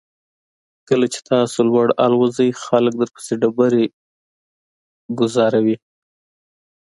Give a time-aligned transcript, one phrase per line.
[0.87, 3.85] کله چې تاسو لوړ الوځئ خلک درپسې ډبرې
[5.19, 5.75] ګوزاروي.